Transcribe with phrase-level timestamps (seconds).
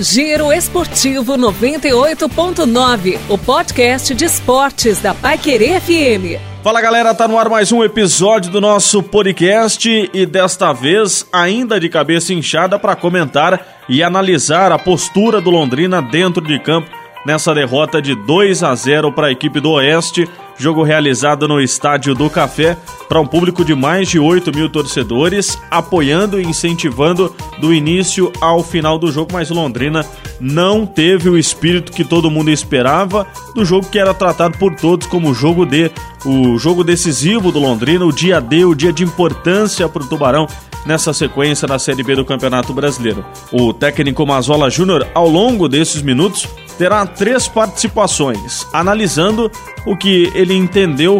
[0.00, 6.40] Giro Esportivo 98.9, o podcast de esportes da Paiquerê FM.
[6.62, 11.80] Fala galera, tá no ar mais um episódio do nosso podcast e desta vez ainda
[11.80, 16.88] de cabeça inchada para comentar e analisar a postura do Londrina dentro de campo
[17.26, 22.14] nessa derrota de 2 a 0 para a equipe do Oeste Jogo realizado no Estádio
[22.14, 22.76] do Café
[23.08, 28.62] para um público de mais de 8 mil torcedores, apoiando e incentivando do início ao
[28.62, 30.04] final do jogo, mas Londrina
[30.40, 35.06] não teve o espírito que todo mundo esperava do jogo que era tratado por todos
[35.06, 35.90] como jogo D,
[36.26, 40.46] o jogo decisivo do Londrina, o dia D, o dia de importância para o Tubarão
[40.84, 43.24] nessa sequência na Série B do Campeonato Brasileiro.
[43.52, 49.50] O técnico Mazola Júnior, ao longo desses minutos, terá três participações, analisando
[49.84, 51.18] o que ele entendeu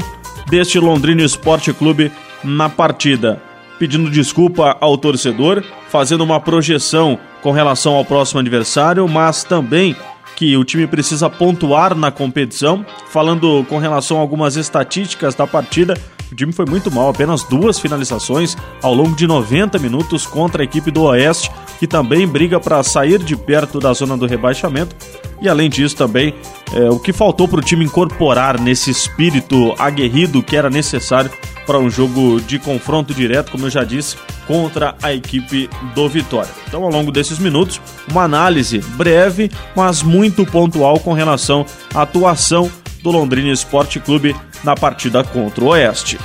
[0.49, 2.13] deste Londrina Esporte Clube
[2.43, 3.43] na partida,
[3.79, 9.97] pedindo desculpa ao torcedor, fazendo uma projeção com relação ao próximo adversário, mas também
[10.37, 15.95] que o time precisa pontuar na competição, falando com relação a algumas estatísticas da partida.
[16.31, 20.65] O time foi muito mal, apenas duas finalizações ao longo de 90 minutos contra a
[20.65, 24.95] equipe do Oeste, que também briga para sair de perto da zona do rebaixamento.
[25.41, 26.35] E além disso, também
[26.75, 31.31] é, o que faltou para o time incorporar nesse espírito aguerrido que era necessário
[31.67, 36.51] para um jogo de confronto direto, como eu já disse, contra a equipe do Vitória.
[36.67, 42.71] Então, ao longo desses minutos, uma análise breve, mas muito pontual com relação à atuação
[43.03, 46.19] do Londrina Esporte Clube na partida contra o Oeste.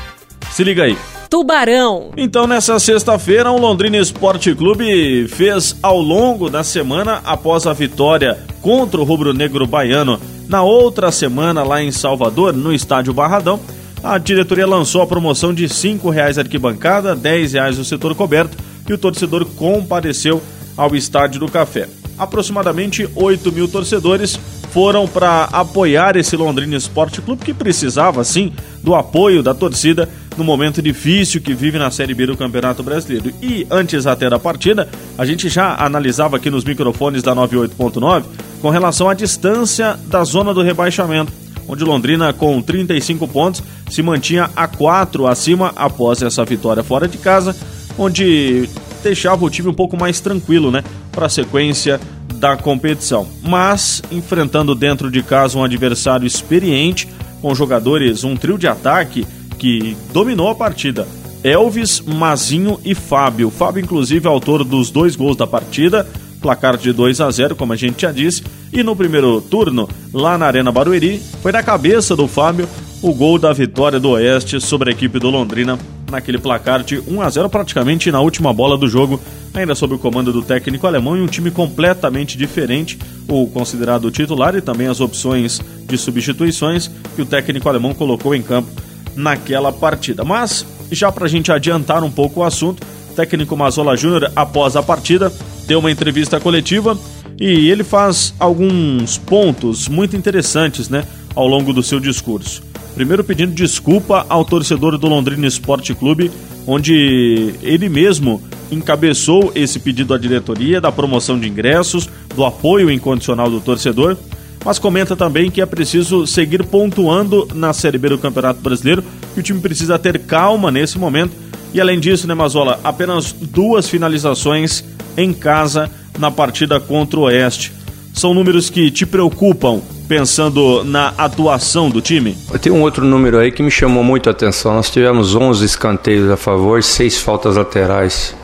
[0.49, 1.12] Se liga aí.
[1.33, 2.11] Tubarão.
[2.15, 8.37] Então, nessa sexta-feira, o Londrina Esporte Clube fez ao longo da semana, após a vitória
[8.61, 13.59] contra o Rubro Negro Baiano, na outra semana lá em Salvador, no estádio Barradão,
[14.03, 18.55] a diretoria lançou a promoção de R$ 5,00 arquibancada, R$ 10,00 o setor coberto
[18.87, 20.39] e o torcedor compareceu
[20.77, 21.89] ao Estádio do Café.
[22.15, 24.39] Aproximadamente 8 mil torcedores
[24.69, 28.51] foram para apoiar esse Londrina Esporte Clube que precisava, sim,
[28.83, 33.33] do apoio da torcida no momento difícil que vive na Série B do Campeonato Brasileiro.
[33.41, 38.23] E antes até da partida, a gente já analisava aqui nos microfones da 98.9
[38.61, 41.31] com relação à distância da zona do rebaixamento,
[41.67, 47.17] onde Londrina, com 35 pontos, se mantinha a 4 acima após essa vitória fora de
[47.17, 47.55] casa,
[47.97, 48.67] onde
[49.03, 51.99] deixava o time um pouco mais tranquilo, né, para a sequência
[52.35, 53.27] da competição.
[53.41, 57.07] Mas enfrentando dentro de casa um adversário experiente,
[57.41, 59.27] com jogadores, um trio de ataque
[59.63, 61.07] que dominou a partida.
[61.41, 63.49] Elvis, Mazinho e Fábio.
[63.49, 66.05] Fábio, inclusive, autor dos dois gols da partida,
[66.41, 68.43] placar de 2 a 0, como a gente já disse.
[68.73, 72.67] E no primeiro turno, lá na Arena Barueri, foi na cabeça do Fábio
[73.01, 75.79] o gol da vitória do Oeste sobre a equipe do Londrina
[76.11, 79.17] naquele placar de 1 a 0 praticamente na última bola do jogo,
[79.53, 84.55] ainda sob o comando do técnico alemão e um time completamente diferente, o considerado titular
[84.55, 88.69] e também as opções de substituições que o técnico alemão colocou em campo
[89.15, 90.23] naquela partida.
[90.23, 94.75] Mas já para a gente adiantar um pouco o assunto, o técnico Mazola Júnior, após
[94.75, 95.31] a partida,
[95.67, 96.97] deu uma entrevista coletiva
[97.39, 101.03] e ele faz alguns pontos muito interessantes, né,
[101.35, 102.61] ao longo do seu discurso.
[102.93, 106.31] Primeiro pedindo desculpa ao torcedor do Londrina Esporte Clube,
[106.67, 108.41] onde ele mesmo
[108.71, 114.15] encabeçou esse pedido à diretoria da promoção de ingressos, do apoio incondicional do torcedor,
[114.63, 119.03] mas comenta também que é preciso seguir pontuando na Série B do Campeonato Brasileiro,
[119.33, 121.31] que o time precisa ter calma nesse momento.
[121.73, 124.83] E além disso, né, Mazola, apenas duas finalizações
[125.17, 127.73] em casa na partida contra o Oeste.
[128.13, 132.37] São números que te preocupam pensando na atuação do time?
[132.61, 134.75] Tem um outro número aí que me chamou muito a atenção.
[134.75, 138.35] Nós tivemos 11 escanteios a favor, 6 faltas laterais.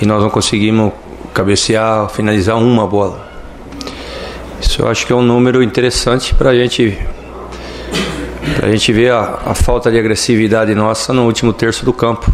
[0.00, 0.92] E nós não conseguimos
[1.34, 3.35] cabecear, finalizar uma bola.
[4.60, 6.98] Isso eu acho que é um número interessante para a gente
[8.62, 12.30] a gente ver a, a falta de agressividade nossa no último terço do campo.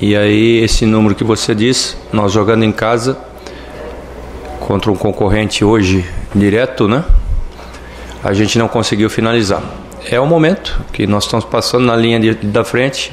[0.00, 3.18] E aí esse número que você disse, nós jogando em casa
[4.60, 6.04] contra um concorrente hoje
[6.34, 7.04] direto, né?
[8.22, 9.62] a gente não conseguiu finalizar.
[10.10, 13.12] É o momento que nós estamos passando na linha de, da frente,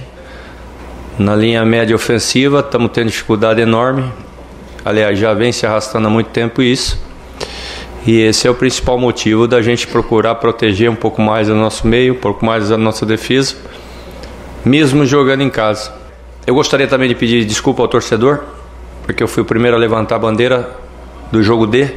[1.18, 4.12] na linha média ofensiva, estamos tendo dificuldade enorme.
[4.84, 7.00] Aliás, já vem se arrastando há muito tempo isso.
[8.06, 11.88] E esse é o principal motivo da gente procurar proteger um pouco mais o nosso
[11.88, 13.56] meio, um pouco mais a nossa defesa,
[14.64, 15.92] mesmo jogando em casa.
[16.46, 18.44] Eu gostaria também de pedir desculpa ao torcedor,
[19.04, 20.78] porque eu fui o primeiro a levantar a bandeira
[21.32, 21.90] do jogo D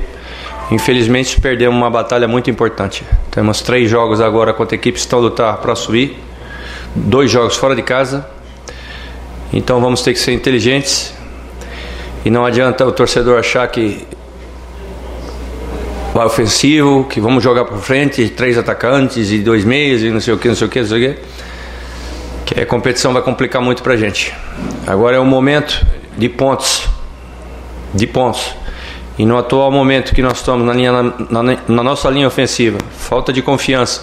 [0.71, 3.03] Infelizmente perdemos uma batalha muito importante.
[3.31, 6.19] Temos três jogos agora contra equipes que estão lutar para subir,
[6.95, 8.29] dois jogos fora de casa.
[9.51, 11.15] Então vamos ter que ser inteligentes
[12.23, 14.07] e não adianta o torcedor achar que
[16.19, 20.35] trabalho ofensivo, que vamos jogar para frente, três atacantes e dois meios e não sei
[20.35, 21.21] o que, não sei o que, não sei o que.
[22.45, 24.35] Que a competição vai complicar muito para a gente.
[24.85, 25.87] Agora é o momento
[26.17, 26.89] de pontos,
[27.95, 28.53] de pontos.
[29.17, 33.33] E no atual momento que nós estamos na, linha, na, na nossa linha ofensiva, falta
[33.33, 34.03] de confiança.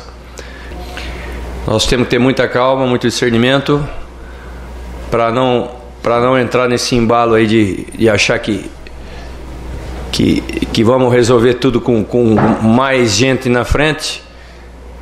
[1.68, 3.86] Nós temos que ter muita calma, muito discernimento
[5.12, 5.70] para não
[6.02, 8.70] para não entrar nesse embalo aí de, de achar que
[10.60, 14.24] que, vamos resolver tudo com, com mais gente na frente,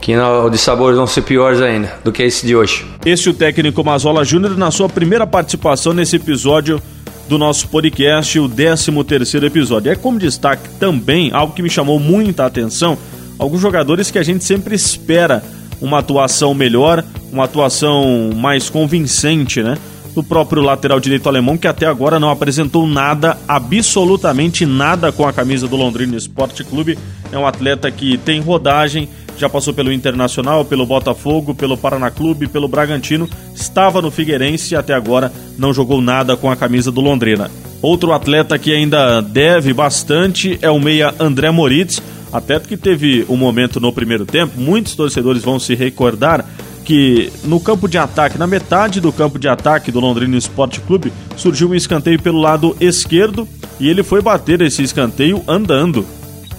[0.02, 2.86] que não, de sabores vão ser piores ainda do que esse de hoje.
[3.06, 6.82] Este é o técnico Mazola Júnior na sua primeira participação nesse episódio
[7.28, 9.92] do nosso podcast, o 13 terceiro episódio.
[9.92, 12.98] É como destaque também algo que me chamou muita atenção,
[13.40, 15.44] alguns jogadores que a gente sempre espera
[15.80, 19.78] uma atuação melhor, uma atuação mais convincente, né?
[20.14, 25.34] Do próprio lateral direito alemão, que até agora não apresentou nada, absolutamente nada com a
[25.34, 26.98] camisa do Londrina Esporte Clube.
[27.32, 32.48] É um atleta que tem rodagem, já passou pelo Internacional, pelo Botafogo, pelo Paraná Clube,
[32.48, 37.02] pelo Bragantino, estava no Figueirense e até agora não jogou nada com a camisa do
[37.02, 37.50] Londrina.
[37.82, 42.02] Outro atleta que ainda deve bastante é o meia André Moritz,
[42.32, 46.46] atleta que teve um momento no primeiro tempo, muitos torcedores vão se recordar
[46.84, 51.12] que no campo de ataque, na metade do campo de ataque do Londrina Esporte Clube,
[51.38, 53.48] surgiu um escanteio pelo lado esquerdo
[53.80, 56.06] e ele foi bater esse escanteio andando.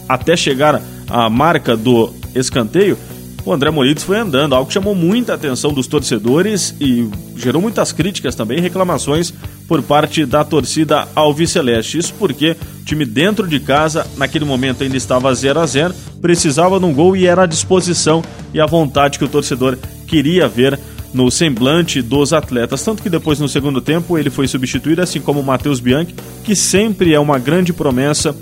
[0.08, 2.98] Até chegar à marca do escanteio,
[3.44, 7.92] o André Moritz foi andando, algo que chamou muita atenção dos torcedores e gerou muitas
[7.92, 9.34] críticas também, reclamações
[9.68, 11.98] por parte da torcida alviceleste.
[11.98, 16.78] Isso porque o time dentro de casa, naquele momento ainda estava 0 a 0 precisava
[16.78, 18.22] de um gol e era a disposição
[18.54, 19.76] e a vontade que o torcedor
[20.06, 20.78] queria ver
[21.12, 22.82] no semblante dos atletas.
[22.82, 26.56] Tanto que depois, no segundo tempo, ele foi substituído, assim como o Matheus Bianchi, que
[26.56, 28.34] sempre é uma grande promessa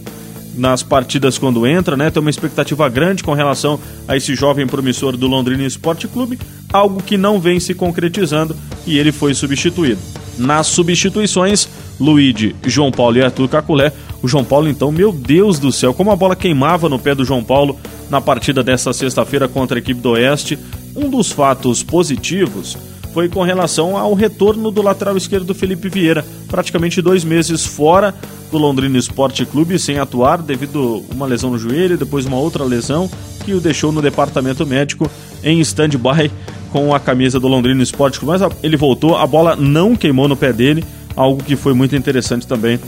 [0.55, 2.11] nas partidas quando entra, né?
[2.11, 6.38] Tem uma expectativa grande com relação a esse jovem promissor do Londrina Esporte Clube,
[6.73, 8.56] algo que não vem se concretizando
[8.87, 10.00] e ele foi substituído.
[10.38, 11.69] Nas substituições,
[12.00, 13.93] Luigi, João Paulo e Arthur Caculé.
[14.23, 17.25] O João Paulo, então, meu Deus do céu, como a bola queimava no pé do
[17.25, 20.58] João Paulo na partida desta sexta-feira contra a equipe do Oeste.
[20.94, 22.77] Um dos fatos positivos
[23.12, 28.15] foi com relação ao retorno do lateral esquerdo Felipe Vieira, praticamente dois meses fora
[28.50, 33.11] do Londrina Esporte Clube, sem atuar devido uma lesão no joelho, depois uma outra lesão
[33.44, 35.11] que o deixou no departamento médico
[35.43, 36.31] em stand-by
[36.71, 38.39] com a camisa do Londrina Esporte Clube.
[38.39, 40.85] Mas ele voltou, a bola não queimou no pé dele,
[41.15, 42.79] algo que foi muito interessante também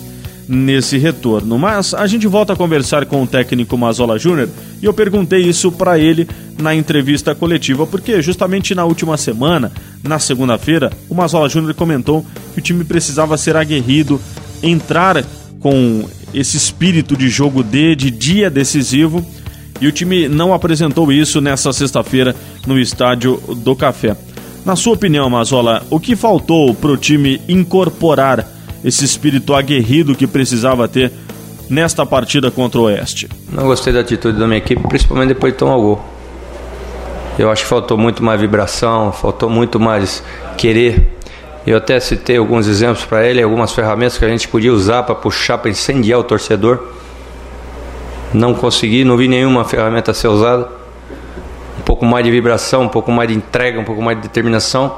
[0.49, 1.59] nesse retorno.
[1.59, 4.49] Mas a gente volta a conversar com o técnico Mazola Júnior
[4.83, 10.19] e eu perguntei isso para ele na entrevista coletiva, porque justamente na última semana, na
[10.19, 14.21] segunda-feira, o Mazola Júnior comentou que o time precisava ser aguerrido,
[14.63, 15.25] entrar
[15.61, 19.25] com esse espírito de jogo D, de dia decisivo,
[19.81, 22.35] e o time não apresentou isso nessa sexta-feira
[22.67, 24.17] no estádio do Café.
[24.65, 28.54] Na sua opinião, Mazola, o que faltou para o time incorporar
[28.85, 31.11] esse espírito aguerrido que precisava ter
[31.71, 33.29] nesta partida contra o Oeste?
[33.51, 36.05] Não gostei da atitude da minha equipe, principalmente depois de tomar o gol.
[37.39, 40.23] Eu acho que faltou muito mais vibração, faltou muito mais
[40.57, 41.17] querer.
[41.67, 45.15] Eu até citei alguns exemplos para ele, algumas ferramentas que a gente podia usar para
[45.15, 46.79] puxar, para incendiar o torcedor.
[48.35, 50.69] Não consegui, não vi nenhuma ferramenta ser usada.
[51.79, 54.97] Um pouco mais de vibração, um pouco mais de entrega, um pouco mais de determinação.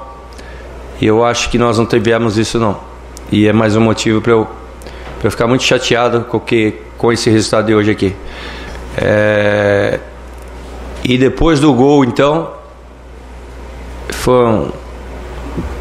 [1.01, 2.96] E eu acho que nós não tivemos isso não.
[3.31, 4.47] E é mais um motivo para eu,
[5.23, 8.15] eu ficar muito chateado com, que, com esse resultado de hoje aqui.
[8.97, 9.99] É...
[11.05, 12.51] E depois do gol, então,
[14.11, 14.71] foi um,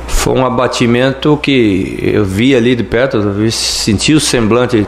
[0.08, 4.88] foi um abatimento que eu vi ali de perto, eu vi, senti o semblante.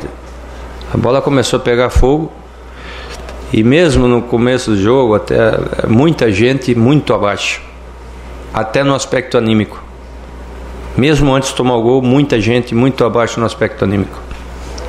[0.93, 2.31] A bola começou a pegar fogo.
[3.53, 5.37] E mesmo no começo do jogo, até
[5.87, 7.61] muita gente muito abaixo.
[8.53, 9.86] Até no aspecto anímico.
[10.97, 14.19] Mesmo antes de tomar o gol, muita gente muito abaixo no aspecto anímico.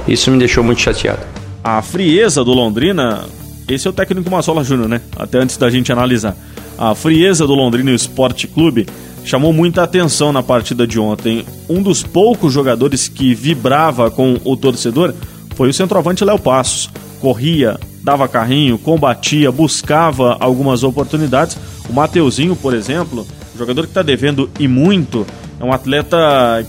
[0.07, 1.21] Isso me deixou muito chateado.
[1.63, 3.27] A frieza do Londrina,
[3.69, 5.03] esse é o técnico Massola Júnior, né?
[5.15, 6.35] Até antes da gente analisar.
[6.79, 8.87] A frieza do Londrina Esporte Clube
[9.23, 11.45] chamou muita atenção na partida de ontem.
[11.69, 15.13] Um dos poucos jogadores que vibrava com o torcedor
[15.55, 16.89] foi o centroavante Léo Passos.
[17.21, 21.59] Corria, dava carrinho, combatia, buscava algumas oportunidades.
[21.87, 23.27] O Mateuzinho, por exemplo,
[23.59, 25.27] jogador que está devendo e muito
[25.61, 26.17] é um atleta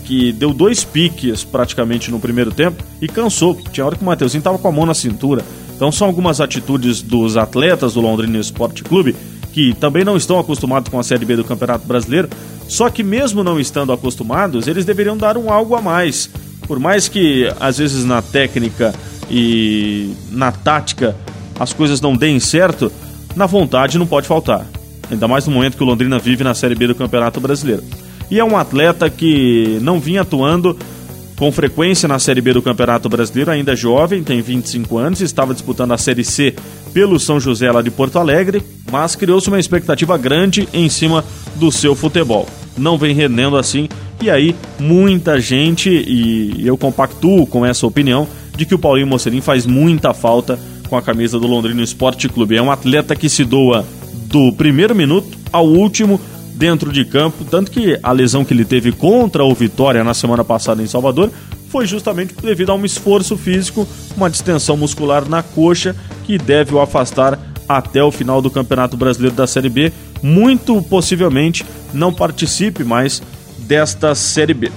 [0.04, 3.54] que deu dois piques praticamente no primeiro tempo e cansou.
[3.70, 5.44] Tinha hora que o Mateuzinho estava com a mão na cintura.
[5.76, 9.14] Então são algumas atitudes dos atletas do Londrina Esporte Clube
[9.52, 12.28] que também não estão acostumados com a Série B do Campeonato Brasileiro.
[12.68, 16.28] Só que mesmo não estando acostumados, eles deveriam dar um algo a mais.
[16.66, 18.94] Por mais que às vezes na técnica
[19.30, 21.16] e na tática
[21.58, 22.90] as coisas não deem certo,
[23.36, 24.66] na vontade não pode faltar.
[25.10, 27.82] Ainda mais no momento que o Londrina vive na Série B do Campeonato Brasileiro.
[28.30, 30.76] E é um atleta que não vinha atuando
[31.36, 35.92] com frequência na Série B do Campeonato Brasileiro, ainda jovem, tem 25 anos, estava disputando
[35.92, 36.54] a Série C
[36.92, 41.24] pelo São José lá de Porto Alegre, mas criou-se uma expectativa grande em cima
[41.56, 42.46] do seu futebol.
[42.76, 43.88] Não vem rendendo assim,
[44.20, 49.40] e aí muita gente, e eu compactuo com essa opinião, de que o Paulinho Mocerim
[49.40, 50.58] faz muita falta
[50.90, 52.56] com a camisa do Londrina Esporte Clube.
[52.56, 53.86] É um atleta que se doa
[54.26, 56.20] do primeiro minuto ao último
[56.60, 60.44] dentro de campo, tanto que a lesão que ele teve contra o Vitória na semana
[60.44, 61.30] passada em Salvador
[61.70, 66.80] foi justamente devido a um esforço físico, uma distensão muscular na coxa que deve o
[66.80, 69.90] afastar até o final do Campeonato Brasileiro da Série B.
[70.22, 71.64] Muito possivelmente
[71.94, 73.22] não participe mais
[73.60, 74.70] desta Série B.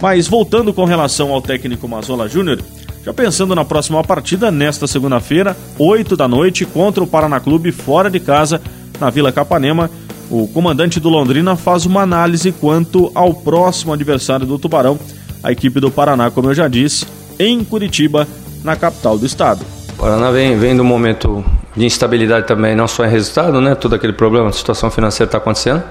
[0.00, 2.60] Mas voltando com relação ao técnico Mazola Júnior,
[3.04, 8.08] já pensando na próxima partida, nesta segunda-feira, 8 da noite, contra o Paraná Clube, fora
[8.08, 8.58] de casa,
[8.98, 9.90] na Vila Capanema,
[10.30, 14.98] o comandante do Londrina faz uma análise quanto ao próximo adversário do Tubarão,
[15.42, 17.06] a equipe do Paraná, como eu já disse,
[17.38, 18.26] em Curitiba,
[18.64, 19.64] na capital do estado.
[19.90, 21.44] O Paraná vem, vem do momento
[21.76, 23.74] de instabilidade também, não só em resultado, né?
[23.74, 25.82] Todo aquele problema, a situação financeira está acontecendo,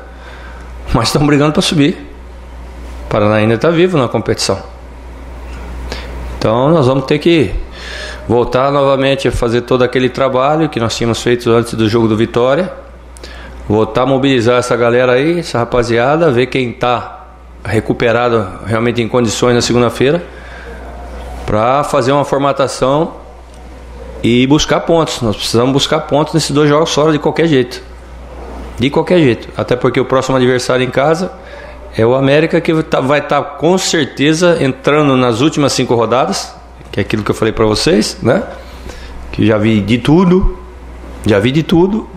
[0.93, 1.97] mas estão brigando para subir.
[3.05, 4.59] O Paraná ainda está vivo na competição.
[6.37, 7.51] Então nós vamos ter que
[8.27, 12.17] voltar novamente a fazer todo aquele trabalho que nós tínhamos feito antes do jogo do
[12.17, 12.84] Vitória.
[13.67, 17.25] Voltar a mobilizar essa galera aí, essa rapaziada, ver quem está
[17.63, 20.23] recuperado realmente em condições na segunda-feira,
[21.45, 23.13] para fazer uma formatação
[24.21, 25.21] e buscar pontos.
[25.21, 27.81] Nós precisamos buscar pontos nesses dois jogos fora de qualquer jeito.
[28.77, 29.47] De qualquer jeito.
[29.57, 31.31] Até porque o próximo adversário em casa
[31.97, 36.53] é o América que tá, vai estar tá, com certeza entrando nas últimas cinco rodadas,
[36.91, 38.43] que é aquilo que eu falei para vocês, né?
[39.31, 40.59] Que já vi de tudo,
[41.25, 42.09] já vi de tudo.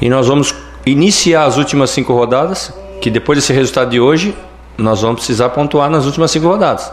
[0.00, 4.36] E nós vamos iniciar as últimas cinco rodadas, que depois desse resultado de hoje,
[4.76, 6.92] nós vamos precisar pontuar nas últimas cinco rodadas.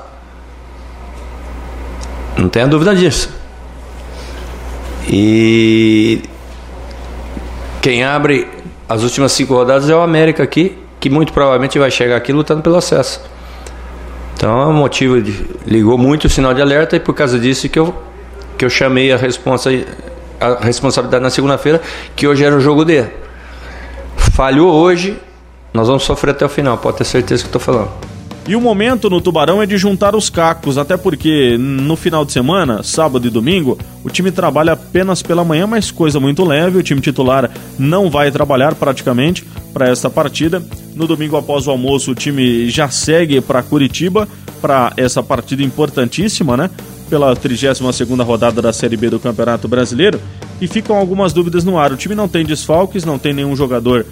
[2.37, 3.29] Não tenha dúvida disso.
[5.07, 6.21] E
[7.81, 8.47] quem abre
[8.87, 12.61] as últimas cinco rodadas é o América aqui, que muito provavelmente vai chegar aqui lutando
[12.61, 13.21] pelo acesso.
[14.35, 17.77] Então, o motivo de, ligou muito o sinal de alerta e por causa disso que
[17.77, 17.93] eu
[18.57, 19.71] que eu chamei a, responsa,
[20.41, 21.79] a responsabilidade na segunda-feira,
[22.15, 23.05] que hoje era o jogo D.
[24.17, 25.17] Falhou hoje,
[25.73, 27.91] nós vamos sofrer até o final, pode ter certeza que estou falando.
[28.47, 32.33] E o momento no Tubarão é de juntar os cacos, até porque no final de
[32.33, 36.79] semana, sábado e domingo, o time trabalha apenas pela manhã, mas coisa muito leve.
[36.79, 40.61] O time titular não vai trabalhar praticamente para esta partida.
[40.95, 44.27] No domingo após o almoço, o time já segue para Curitiba
[44.59, 46.69] para essa partida importantíssima, né?
[47.11, 50.17] Pela 32 segunda rodada da Série B do Campeonato Brasileiro.
[50.61, 51.91] E ficam algumas dúvidas no ar.
[51.91, 54.05] O time não tem desfalques, não tem nenhum jogador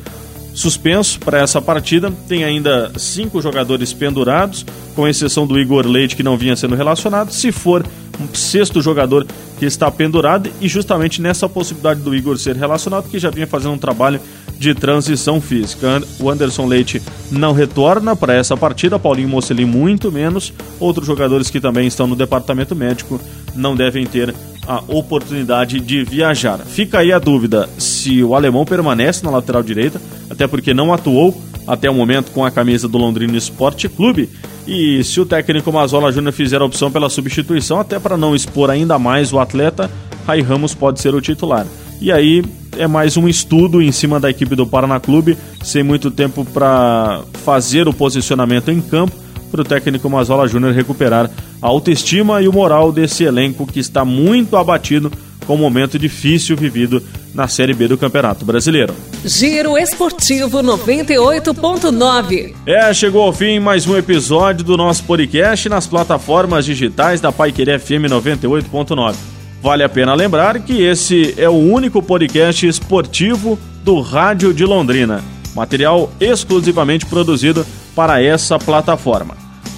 [0.53, 2.12] suspenso para essa partida.
[2.27, 4.65] Tem ainda cinco jogadores pendurados,
[4.98, 7.32] com exceção do Igor Leite, que não vinha sendo relacionado.
[7.32, 7.86] Se for
[8.20, 9.25] um sexto jogador
[9.58, 13.75] que está pendurado, e justamente nessa possibilidade do Igor ser relacionado, que já vinha fazendo
[13.75, 14.20] um trabalho
[14.60, 16.04] de transição física.
[16.20, 17.01] O Anderson Leite
[17.32, 20.54] não retorna para essa partida, Paulinho Mocelin muito menos.
[20.80, 23.20] Outros jogadores que também estão no departamento médico
[23.56, 24.36] não devem ter
[24.68, 26.60] a oportunidade de viajar.
[26.60, 30.00] Fica aí a dúvida se o alemão permanece na lateral direita,
[30.30, 34.30] até porque não atuou até o momento com a camisa do Londrina Esporte Clube.
[34.68, 38.70] E se o técnico Mazola Júnior fizer a opção pela substituição, até para não expor
[38.70, 39.89] ainda mais o atleta,
[40.28, 41.66] Rai Ramos pode ser o titular.
[42.01, 42.44] E aí
[42.78, 47.22] é mais um estudo em cima da equipe do Paraná Clube, sem muito tempo para
[47.44, 49.16] fazer o posicionamento em campo
[49.50, 51.30] para o técnico Mazola Júnior recuperar
[51.62, 55.12] a autoestima e o moral desse elenco que está muito abatido
[55.46, 57.02] com o momento difícil vivido
[57.34, 58.94] na Série B do Campeonato Brasileiro.
[59.26, 62.54] Giro Esportivo 98.9.
[62.68, 67.80] É, chegou ao fim mais um episódio do nosso podcast nas plataformas digitais da Paiquerê
[67.80, 69.38] FM 98.9.
[69.62, 75.22] Vale a pena lembrar que esse é o único podcast esportivo do Rádio de Londrina,
[75.54, 79.36] material exclusivamente produzido para essa plataforma.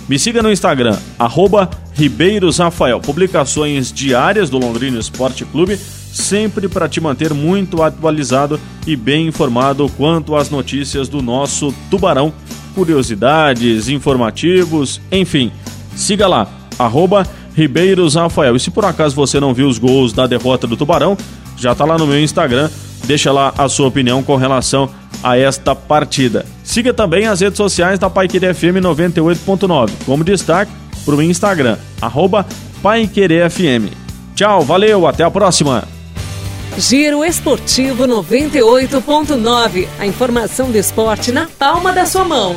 [0.08, 6.88] Me siga no Instagram, arroba Ribeiros Rafael, publicações diárias do Londrina Esporte Clube, sempre para
[6.88, 12.32] te manter muito atualizado e bem informado quanto às notícias do nosso Tubarão,
[12.76, 15.52] curiosidades, informativos, enfim.
[15.96, 16.48] Siga lá,
[16.78, 18.56] arroba Ribeiros Rafael.
[18.56, 21.18] E se por acaso você não viu os gols da derrota do Tubarão,
[21.58, 22.70] já está lá no meu Instagram,
[23.06, 24.90] deixa lá a sua opinião com relação
[25.24, 26.46] a esta partida.
[26.64, 30.72] Siga também as redes sociais da Paiquerê FM 98.9, como destaque
[31.06, 32.46] para o Instagram, arroba
[32.82, 33.94] FM.
[34.36, 35.88] Tchau, valeu, até a próxima!
[36.78, 39.88] Giro Esportivo 98.9.
[40.00, 42.56] A informação do esporte na palma da sua mão.